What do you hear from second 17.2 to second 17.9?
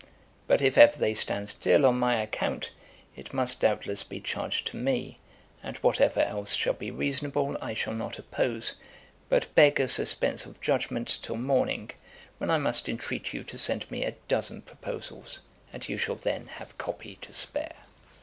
to spare.